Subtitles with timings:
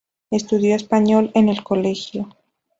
[0.31, 2.27] Estudió español en el colegio.